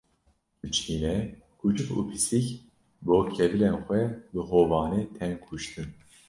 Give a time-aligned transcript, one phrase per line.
[0.61, 1.15] Li Çînê
[1.59, 2.47] kûçik û pisîk,
[3.05, 4.01] bo kevilên xwe
[4.33, 5.89] bi hovane tên kuştin